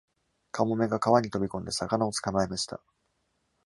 [0.49, 2.81] カモメが川に飛び込んで、魚を捕まえました。